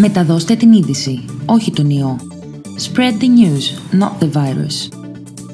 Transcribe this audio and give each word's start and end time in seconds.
Μεταδώστε 0.00 0.54
την 0.54 0.72
είδηση, 0.72 1.24
όχι 1.46 1.72
τον 1.72 1.90
ιό. 1.90 2.16
Spread 2.64 3.22
the 3.22 3.24
news, 3.24 3.98
not 4.00 4.24
the 4.24 4.30
virus. 4.32 4.88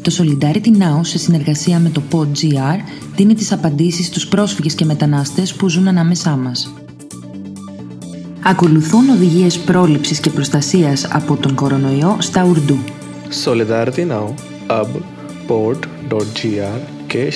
Το 0.03 0.13
Solidarity 0.19 0.67
Now 0.67 1.01
σε 1.01 1.19
συνεργασία 1.19 1.79
με 1.79 1.89
το 1.89 2.03
PodGR 2.13 2.79
δίνει 3.17 3.35
τις 3.35 3.53
απαντήσεις 3.53 4.07
στους 4.07 4.29
πρόσφυγες 4.29 4.75
και 4.75 4.85
μετανάστες 4.85 5.55
που 5.55 5.69
ζουν 5.69 5.89
ανάμεσά 5.89 6.37
μας. 6.37 6.73
Ακολουθούν 8.43 9.09
οδηγίες 9.09 9.59
πρόληψης 9.59 10.21
και 10.21 10.31
προστασίας 10.31 11.09
από 11.13 11.37
τον 11.37 11.55
κορονοϊό 11.55 12.17
στα 12.21 12.45
Ουρντού. 12.45 12.79
Solidarity 13.45 14.09
Now, 14.09 14.35
port.gr 15.49 16.81
και 17.07 17.33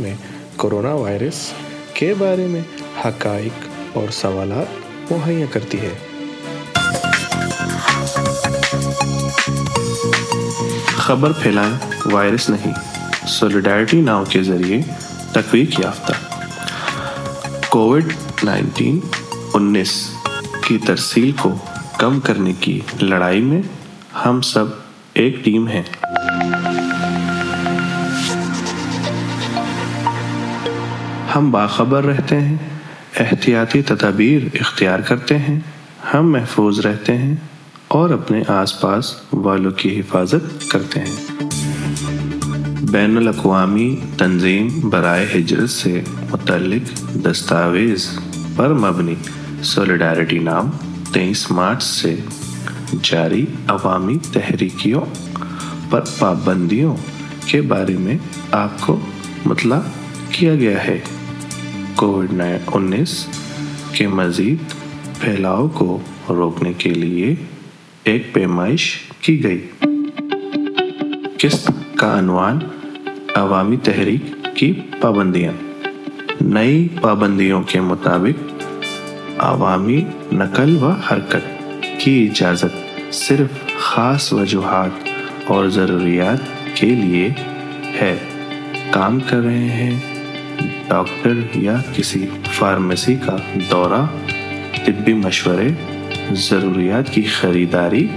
με 0.00 0.16
کے 2.00 2.14
بارے 2.18 2.46
میں 2.46 2.60
حقائق 3.04 3.68
اور 3.92 4.10
سوالات 4.10 4.66
مہیا 5.12 5.46
کرتی 5.52 5.78
ہے۔ 5.80 5.94
خبر 10.96 11.32
پھیلائیں، 11.32 11.78
وائرس 12.12 12.50
نہیں۔ 12.50 12.72
سولیڈائرٹی 13.26 14.00
ناؤ 14.00 14.24
کے 14.28 14.42
ذریعے 14.42 14.80
تقویق 15.32 15.80
یافتہ۔ 15.80 16.12
کووڈ 17.68 18.12
نائنٹین 18.42 19.00
انیس 19.54 20.10
کی 20.66 20.78
ترسیل 20.78 21.32
کو 21.32 21.58
کم 21.98 22.20
کرنے 22.20 22.52
کی 22.60 22.80
لڑائی 23.00 23.40
میں 23.40 23.62
ہم 24.26 24.40
سب 24.40 24.64
ایک 25.14 25.36
ٹیم 25.44 25.68
ہیں۔ 25.68 25.82
ہم 31.36 31.50
باخبر 31.50 32.04
رہتے 32.04 32.40
ہیں، 32.40 32.56
احتیاطی 33.20 33.82
تدابیر 33.82 34.42
اختیار 34.60 34.98
کرتے 34.98 35.38
ہیں، 35.38 35.60
ہم 36.14 36.32
محفوظ 36.32 36.80
رہتے 36.80 37.18
ہیں 37.18 37.34
اور 37.88 38.10
اپنے 38.10 38.42
آس 38.48 38.80
پاس 38.80 39.14
والوں 39.32 39.70
کی 39.70 40.00
حفاظت 40.00 40.70
کرتے 40.70 41.00
ہیں۔ 41.00 41.16
بین 42.82 43.16
الاقوامی 43.16 43.96
تنظیم 44.18 44.68
برائے 44.90 45.26
ہجرت 45.34 45.70
سے 45.70 46.00
متعلق 46.30 47.14
دستاویز 47.14 48.18
پر 48.56 48.74
مبنی 48.74 49.14
سولیڈارٹی 49.62 50.38
نام 50.38 50.70
تیئیس 51.12 51.50
مارچ 51.50 51.82
سے 51.82 52.16
جاری 53.02 53.46
عوامی 53.68 54.18
تحریکیوں 54.32 55.00
پر 55.90 56.00
پابندیوں 56.18 56.96
کے 57.46 57.60
بارے 57.60 57.96
میں 57.96 58.18
آپ 58.50 58.80
کو 58.80 59.00
مطلع 59.46 59.80
کیا 60.30 60.54
گیا 60.54 60.84
ہے۔ 60.84 60.98
کووڈ 62.00 62.32
انیس 62.66 63.26
کے 63.92 64.08
مزید 64.08 64.58
پھیلاؤ 65.18 65.68
کو 65.68 65.98
روکنے 66.28 66.72
کے 66.72 66.90
لیے 66.90 67.34
ایک 68.04 68.34
پیمائش 68.34 68.96
کی 69.20 69.44
گئی۔ 69.44 69.66
قسط 71.38 71.70
کا 71.96 72.18
عنوان 72.18 72.58
عوامی 73.34 73.76
تحریک 73.76 74.24
کی 74.54 74.72
پابندیاں۔ 75.00 75.52
نئی 76.40 76.88
پابندیوں 77.00 77.62
کے 77.62 77.80
مطابق 77.80 78.64
عوامی 79.38 80.04
نقل 80.32 80.76
و 80.82 80.90
حرکت 80.90 81.70
کی 82.00 82.28
اجازت 82.30 83.00
صرف 83.14 83.74
خاص 83.76 84.32
وجوہات 84.32 85.08
اور 85.46 85.68
ضروریات 85.68 86.40
کے 86.74 86.86
لیے 86.86 87.28
ہے۔ 88.00 88.18
کام 88.90 89.18
کر 89.20 89.40
رہے 89.40 89.68
ہیں۔ 89.68 90.09
ڈاکٹر 90.88 91.34
یا 91.54 91.76
کسی 91.94 92.26
فارمیسی 92.52 93.14
کا 93.26 93.36
دورہ، 93.70 94.06
طبی 94.86 95.12
مشورے، 95.12 95.68
ضروریات 96.32 97.10
کی 97.10 97.22
خریداری، 97.22 98.08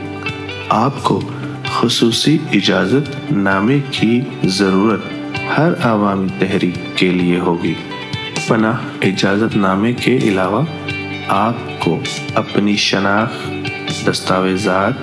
آپ 0.69 1.03
کو 1.03 1.29
خصوصی 1.73 2.37
اجازت 2.53 3.31
نامے 3.31 3.79
کی 3.91 4.21
ضرورت 4.43 5.01
ہر 5.57 5.69
عوامی 5.83 6.27
تحریک 6.39 6.97
کے 6.97 7.11
لیے 7.11 7.39
ہوگی۔ 7.39 7.73
پناہ 8.47 8.77
اجازت 9.01 9.55
نامے 9.55 9.93
کے 9.93 10.17
علاوہ، 10.17 10.65
آپ 11.27 11.55
کو 11.79 11.99
اپنی 12.35 12.75
شناخت، 12.75 13.49
دستاویزات 14.09 14.93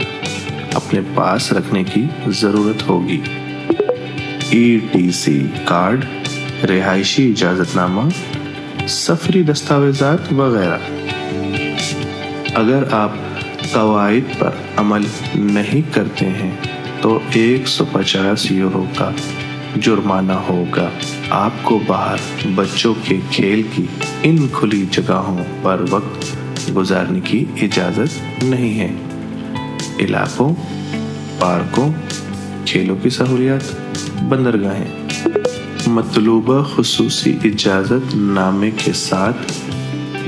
اپنے 0.74 1.00
پاس 1.14 1.52
رکھنے 1.52 1.84
کی 1.84 2.04
ضرورت 2.26 2.88
ہوگی۔ 2.88 3.20
ای 4.50 4.78
ٹی 4.92 5.10
سی 5.10 5.46
کارڈ 5.64 6.04
رہائشی 6.68 7.30
اجازت 7.30 7.76
نامہ 7.76 8.00
سفری 8.88 9.42
دستاویزات 9.42 10.32
وغیرہ۔ 10.32 10.78
اگر 12.54 12.84
آپ 12.90 13.12
قواعد 13.72 14.38
پر 14.38 14.50
عمل 14.76 15.02
نہیں 15.34 15.94
کرتے 15.94 16.26
ہیں، 16.26 16.56
تو 17.00 17.18
ایک 17.32 17.68
سو 17.68 17.84
پچاس 17.92 18.52
یورو 18.52 18.84
کا 18.96 19.10
جرمانہ 19.76 20.32
ہوگا۔ 20.32 20.90
آپ 21.30 21.52
کو 21.62 21.80
باہر 21.86 22.46
بچوں 22.54 22.94
کے 23.04 23.20
کھیل 23.30 23.62
کی 23.62 23.86
ان 24.22 24.48
کھلی 24.52 24.86
جگہوں 24.90 25.44
پر 25.62 25.84
وقت 25.90 26.26
گزارنے 26.76 27.20
کی 27.20 27.44
اجازت 27.62 28.44
نہیں 28.44 28.80
ہے۔ 28.80 28.94
علاقوں، 30.00 30.54
پارکوں، 31.38 31.92
کھیلوں 32.66 32.96
کی 32.96 33.10
سہولیات، 33.10 33.62
بندرگاہیں۔ 34.22 35.29
مطلوبہ 35.90 36.64
خصوصی 36.76 37.36
اجازت 37.44 38.14
نامے 38.14 38.70
کے 38.84 38.92
ساتھ 38.92 39.52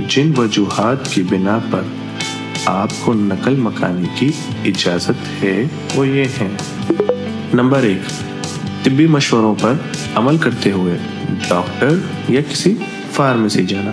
جن 0.08 0.32
وجوہات 0.36 1.10
کی 1.10 1.22
بنا 1.22 1.58
پر 1.70 1.80
آپ 2.66 2.88
کو 3.04 3.14
نقل 3.14 3.56
مکانی 3.56 4.08
کی 4.18 4.30
اجازت 4.64 5.42
ہے، 5.42 5.64
وہ 5.94 6.08
یہ 6.08 6.24
ہیں۔ 6.24 6.56
نمبر 7.54 7.82
ایک، 7.82 8.00
طبی 8.84 9.06
مشوروں 9.06 9.54
پر 9.60 9.72
عمل 10.14 10.38
کرتے 10.38 10.72
ہوئے 10.72 10.98
ڈاکٹر 11.48 11.98
یا 12.28 12.40
کسی 12.52 12.74
فارمیسی 13.12 13.66
جانا۔ 13.66 13.90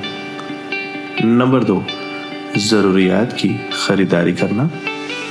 نمبر 1.23 1.63
دو، 1.63 1.81
ضروریات 2.55 3.37
کی 3.37 3.57
خریداری 3.71 4.33
کرنا۔ 4.33 4.67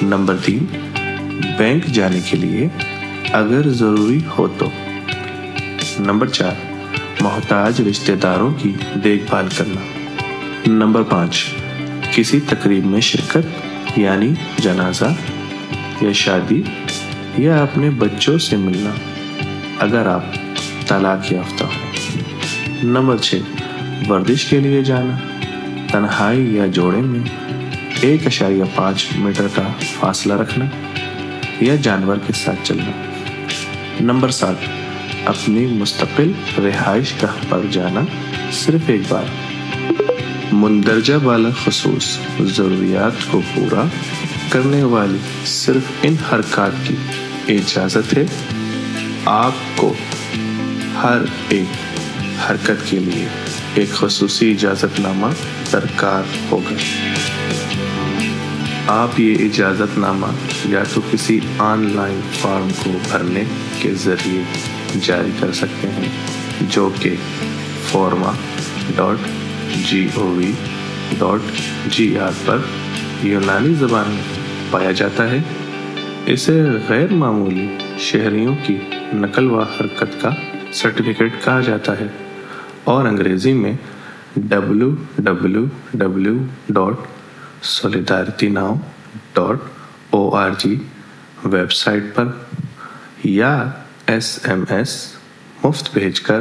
نمبر 0.03 0.37
تین، 0.37 0.67
بینک 1.59 1.85
جانے 1.85 2.21
کے 2.31 2.37
لیے 2.37 2.69
اگر 3.33 3.69
ضروری 3.69 4.21
ہو 4.39 4.49
تو۔ 4.59 4.71
نمبر 6.01 6.27
چار، 6.27 6.53
محتاج 7.21 7.81
رشتہ 7.81 8.13
داروں 8.13 8.55
کی 8.55 8.73
دیکھ 9.05 9.25
بھال 9.31 9.49
کرنا۔ 9.57 9.81
نمبر 10.67 11.03
پانچ، 11.03 11.55
کسی 12.15 12.41
تقریب 12.41 12.87
میں 12.87 13.01
شرکت 13.01 13.47
یعنی 13.99 14.35
جنازہ 14.59 15.05
یا 16.01 16.13
شادی 16.13 16.63
یا 17.39 17.63
اپنے 17.63 17.91
بچوں 17.91 18.39
سے 18.39 18.57
ملنا، 18.57 18.91
اگر 19.79 20.07
آپ 20.07 20.25
طلاق 20.87 21.33
یافتہ 21.33 21.65
ہوں۔ 21.65 21.93
نمبر 22.83 23.17
چھ، 23.17 23.35
ورزش 24.11 24.45
کے 24.45 24.61
لیے 24.61 24.83
جانا۔ 24.83 25.19
تنہائی 25.93 26.57
یا 26.57 26.67
جوڑے 26.67 27.01
میں 27.01 27.21
ایک 28.01 28.27
اشاریہ 28.27 28.65
پانچ 28.75 29.09
میٹر 29.17 29.47
کا 29.55 29.69
فاصلہ 30.01 30.35
رکھنا 30.35 30.65
یا 31.61 31.75
جانور 31.75 32.17
کے 32.27 32.33
ساتھ 32.33 32.61
چلنا۔ 32.63 32.91
نمبر 34.01 34.31
سات 34.31 34.78
اپنی 35.27 35.67
مستقل 35.67 36.33
رہائش 36.59 37.13
گاہ 37.23 37.45
پر 37.49 37.61
جانا 37.71 38.01
صرف 38.53 38.81
ایک 38.87 39.01
بار۔ 39.09 39.25
مندرجہ 40.53 41.15
والا 41.23 41.49
خصوص 41.65 42.19
ضروریات 42.41 43.13
کو 43.31 43.41
پورا 43.55 43.85
کرنے 44.49 44.83
والی 44.83 45.19
صرف 45.47 45.83
ان 46.03 46.15
حرکات 46.33 46.73
کی 46.85 46.95
اجازت 47.55 48.19
ہے۔ 48.19 48.25
آپ 49.25 49.53
کو 49.77 49.95
ہر 51.03 51.19
ایک 51.49 51.77
حرکت 52.51 52.91
کے 52.91 52.99
لیے 52.99 53.29
ایک 53.75 53.91
خصوصی 53.91 54.51
اجازت 54.51 55.01
نامہ 55.01 55.27
درکار 55.73 56.23
ہوگا۔ 56.51 56.75
آپ 58.87 59.21
یہ 59.21 59.45
اجازت 59.45 59.99
نامہ 59.99 60.27
یا 60.65 60.83
تو 60.95 61.01
کسی 61.11 61.41
آن 61.59 61.93
لائن 61.97 62.21
فارم 62.41 62.69
کو 62.85 62.91
بھرنے 63.11 63.45
کے 63.79 63.95
ذریعے 63.95 64.43
جاری 65.03 65.31
کر 65.41 65.53
سکتے 65.53 65.89
ہیں، 65.89 66.09
جو 66.71 66.91
کہ 67.01 67.15
forma 67.91 68.33
dot 68.97 69.29
G 69.85 70.09
O 70.15 70.27
V 70.35 70.53
dot 71.19 71.41
G 71.91 72.19
R 72.19 72.33
پر 72.47 72.59
یونانی 73.23 73.75
زبان 73.75 74.09
میں 74.09 74.23
پایا 74.71 74.93
جاتا 74.93 75.31
ہے۔ 75.31 75.39
اسے 76.27 76.63
غیر 76.89 77.13
معمولی 77.13 77.67
شہریوں 77.99 78.55
کی 78.67 78.77
نقل 79.15 79.51
و 79.51 79.63
حرکت 79.63 80.21
کا 80.21 80.31
سرٹیفکیٹ 80.73 81.33
کہا 81.45 81.61
جاتا 81.61 81.99
ہے۔ 82.01 82.07
اور 82.85 83.05
انگریزی 83.05 83.53
میں 83.53 83.73
W 84.37 84.95
W 85.19 85.65
W 85.95 86.35
dot 86.69 87.07
solidarity 87.63 88.49
now 88.49 88.75
dot 89.35 89.57
O 90.11 90.37
R 90.37 90.51
G 90.59 90.77
website 91.73 92.03
پر 92.15 92.25
یا 93.25 93.71
ایس 94.09 94.39
ایم 94.45 94.65
ایس 94.69 95.13
مفت 95.65 95.95
بھیج 95.95 96.21
کر 96.21 96.41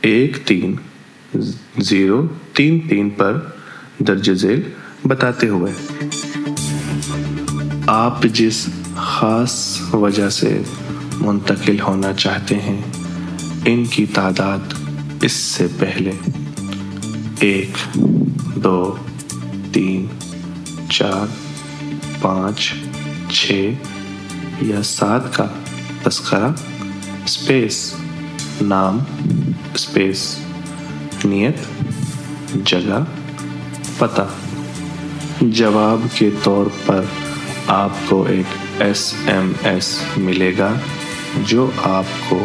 ایک 0.00 0.46
تین 0.46 0.74
زیرو 1.78 2.26
تین 2.52 2.80
تین 2.88 3.10
پر 3.10 3.40
درج 3.98 4.30
ذیل 4.32 4.62
بتاتے 5.04 5.48
ہوئے۔ 5.48 5.72
آپ 7.86 8.22
جس 8.22 8.66
خاص 8.96 9.80
وجہ 9.92 10.28
سے 10.28 10.62
منتقل 11.20 11.80
ہونا 11.80 12.12
چاہتے 12.12 12.54
ہیں، 12.54 12.82
ان 13.64 13.84
کی 13.84 14.06
تعداد 14.06 14.74
اس 15.22 15.32
سے 15.32 15.66
پہلے 15.78 16.12
ایک، 17.40 17.98
دو، 18.54 18.96
تین، 19.72 20.06
چار، 20.90 21.26
پانچ، 22.20 22.72
چھ 23.30 23.70
یا 24.62 24.82
سات 24.82 25.36
کا 25.36 25.46
تذکرہ 26.02 26.48
اسپیس 27.24 27.76
نام 28.60 28.98
اسپیس 29.74 30.24
نیت 31.24 32.64
جگہ 32.64 32.98
پتہ 33.98 34.26
جواب 35.40 36.06
کے 36.14 36.28
طور 36.42 36.66
پر 36.86 37.04
آپ 37.66 37.90
کو 38.08 38.22
ایک 38.28 38.56
ایس 38.78 39.14
ایم 39.26 39.52
ایس 39.62 39.90
ملے 40.16 40.52
گا 40.58 40.72
جو 41.46 41.70
آپ 41.84 42.12
کو 42.28 42.44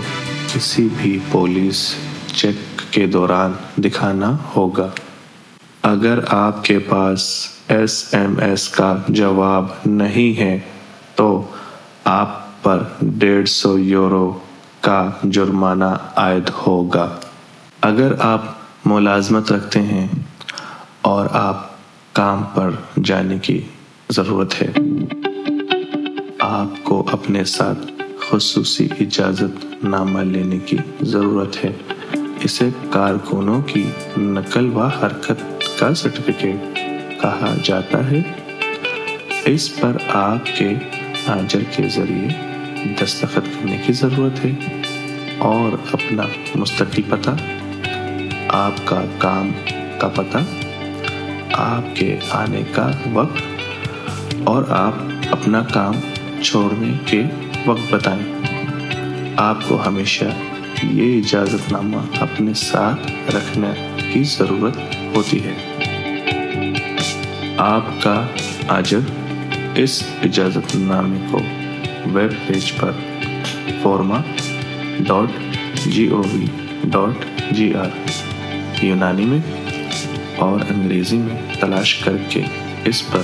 کسی 0.53 0.87
بھی 0.97 1.17
پولیس 1.31 1.85
چیک 2.33 2.81
کے 2.91 3.05
دوران 3.07 3.53
دکھانا 3.77 4.35
ہوگا 4.55 4.89
اگر 5.83 6.19
آپ 6.31 6.63
کے 6.63 6.79
پاس 6.79 7.29
ایس 7.67 8.03
ایم 8.13 8.39
ایس 8.41 8.69
کا 8.69 8.95
جواب 9.09 9.65
نہیں 9.85 10.39
ہے 10.39 10.59
تو 11.15 11.31
آپ 12.03 12.63
پر 12.63 12.83
ڈیڑھ 13.01 13.49
سو 13.49 13.79
یورو 13.79 14.39
کا 14.81 15.09
جرمانہ 15.23 15.97
عائد 16.15 16.49
ہوگا۔ 16.67 17.19
اگر 17.81 18.13
آپ 18.19 18.41
ملازمت 18.85 19.51
رکھتے 19.51 19.81
ہیں 19.81 20.07
اور 21.01 21.25
آپ 21.31 21.69
کام 22.13 22.43
پر 22.53 22.69
جانے 23.03 23.39
کی 23.39 23.61
ضرورت 24.09 24.61
ہے، 24.61 24.71
آپ 26.39 26.83
کو 26.83 27.05
اپنے 27.11 27.43
ساتھ 27.43 27.79
خصوصی 28.29 28.87
اجازت 28.99 29.83
نامہ 29.83 30.19
لینے 30.19 30.59
کی 30.59 30.77
ضرورت 31.01 31.65
ہے۔ 31.65 31.71
اسے 32.43 32.69
کارکنوں 32.89 33.61
کی 33.61 33.89
نقل 34.17 34.73
و 34.73 34.81
حرکت 34.83 35.63
کا 35.79 35.93
سرٹیفکیٹ 35.93 36.75
کہا 37.21 37.53
جاتا 37.63 38.11
ہے۔ 38.11 38.21
اس 39.45 39.79
پر 39.79 39.97
آپ 40.07 40.45
کے 40.57 40.73
آجر 41.27 41.59
کے 41.75 41.87
ذریعے 41.95 42.48
دستخط 42.85 43.35
کرنے 43.35 43.77
کی 43.85 43.93
ضرورت 43.93 44.45
ہے 44.45 44.81
اور 45.37 45.77
اپنا 45.93 46.23
مستقل 46.55 47.01
پتہ، 47.09 47.29
آپ 48.47 48.71
کا 48.85 49.03
کام 49.17 49.51
کا 49.99 50.07
پتہ، 50.07 50.37
آپ 51.53 51.95
کے 51.95 52.17
آنے 52.29 52.61
کا 52.71 52.91
وقت 53.13 53.41
اور 54.43 54.63
آپ 54.69 54.93
اپنا 55.31 55.63
کام 55.63 55.93
چھوڑنے 56.41 56.97
کے 57.05 57.23
وقت 57.65 57.93
بتائیں۔ 57.93 58.33
آپ 59.37 59.57
کو 59.67 59.87
ہمیشہ 59.87 60.25
یہ 60.83 61.17
اجازت 61.17 61.71
نامہ 61.71 61.97
اپنے 62.19 62.53
ساتھ 62.53 63.11
رکھنے 63.35 63.97
کی 64.13 64.23
ضرورت 64.23 64.77
ہوتی 65.15 65.39
ہے۔ 65.43 65.53
آپ 67.57 67.85
کا 68.01 68.27
آجر 68.67 68.99
اس 69.75 70.03
اجازت 70.23 70.75
نامے 70.75 71.17
کو 71.31 71.39
ویب 72.13 72.47
پیج 72.47 72.73
پر 72.77 72.91
forma 73.83 74.21
dot 74.99 75.55
G 75.85 76.07
O 76.07 76.21
V 76.33 76.45
dot 76.83 77.25
G 77.51 77.73
R 77.73 78.09
یونانی 78.81 79.25
میں 79.25 79.39
اور 80.35 80.59
انگریزی 80.69 81.17
میں 81.17 81.35
تلاش 81.59 81.95
کر 81.95 82.15
کے 82.29 82.41
اس 82.85 83.11
پر 83.11 83.21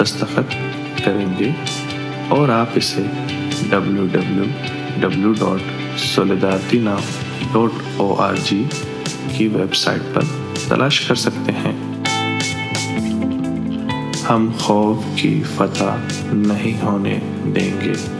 دستخط 0.00 0.54
کریں 1.04 1.26
گے 1.40 1.50
اور 2.28 2.48
آپ 2.48 2.66
اسے 2.74 3.02
W 3.70 4.06
W 4.12 4.44
W 5.00 5.32
dot 5.32 5.98
solidarity 5.98 6.78
نام 6.78 7.00
ڈاٹ 7.52 7.82
او 7.96 8.14
آر 8.14 8.34
جی 8.44 8.64
کی 9.36 9.48
ویب 9.48 9.74
سائٹ 9.74 10.14
پر 10.14 10.22
تلاش 10.68 11.00
کر 11.00 11.14
سکتے 11.14 11.52
ہیں۔ 11.52 11.72
ہم 14.30 14.50
خوف 14.58 15.04
کی 15.16 15.42
فتح 15.56 15.96
نہیں 16.32 16.82
ہونے 16.82 17.18
دیں 17.44 17.80
گے۔ 17.80 18.19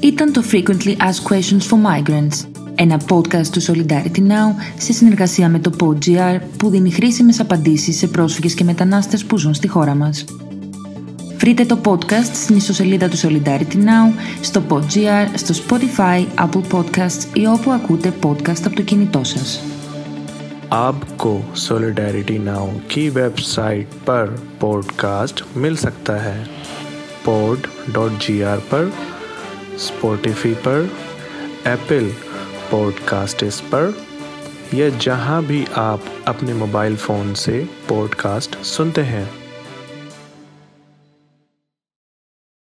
ήταν 0.00 0.32
το 0.32 0.42
Frequently 0.52 0.96
Asked 0.96 1.32
Questions 1.32 1.62
for 1.62 1.78
Migrants, 1.86 2.48
ένα 2.74 3.00
podcast 3.08 3.46
του 3.46 3.62
Solidarity 3.62 4.18
Now 4.18 4.54
σε 4.78 4.92
συνεργασία 4.92 5.48
με 5.48 5.58
το 5.58 5.72
PodGR 5.80 6.40
που 6.56 6.70
δίνει 6.70 6.90
χρήσιμες 6.90 7.40
απαντήσεις 7.40 7.96
σε 7.96 8.06
πρόσφυγες 8.06 8.54
και 8.54 8.64
μετανάστες 8.64 9.24
που 9.24 9.38
ζουν 9.38 9.54
στη 9.54 9.68
χώρα 9.68 9.94
μας. 9.94 10.24
Βρείτε 11.35 11.65
το 11.65 11.79
podcast 11.83 12.33
στην 12.33 12.55
ιστοσελίδα 12.55 13.09
του 13.09 13.17
Solidarity 13.17 13.75
Now, 13.75 14.19
στο 14.41 14.63
PodGR, 14.69 15.27
στο 15.33 15.53
Spotify, 15.53 16.25
Apple 16.39 16.75
Podcasts 16.75 17.25
ή 17.33 17.45
όπου 17.47 17.71
ακούτε 17.71 18.13
podcast 18.23 18.61
από 18.65 18.75
το 18.75 18.81
κινητό 18.81 19.23
σας. 19.23 19.59
آپ 20.67 20.95
کو 21.17 21.41
سولیڈیریٹی 21.53 22.37
ناؤ 22.37 22.67
کی 22.87 23.09
ویب 23.13 23.39
سائٹ 23.39 23.87
پر 24.05 24.29
پوڈ 24.59 24.85
کاسٹ 24.95 25.41
مل 25.55 25.75
سکتا 25.75 26.23
ہے 26.23 26.43
پوڈ 27.23 27.67
ڈاٹ 27.91 28.23
جی 28.27 28.43
آر 28.43 28.57
پر 28.69 28.85
اسپوٹیفی 29.75 30.53
پر 30.63 30.81
ایپل 31.63 32.07
پوڈ 32.69 32.93
کاسٹس 33.05 33.61
پر 33.69 33.89
یا 34.71 34.89
جہاں 34.99 35.41
بھی 35.41 35.65
آپ 35.75 35.99
اپنے 36.25 36.53
موبائل 36.53 36.95
فون 36.95 37.35
سے 37.35 37.63
پوڈ 37.87 38.15
کاسٹ 38.15 38.55
سنتے 38.63 39.03
ہیں 39.03 39.25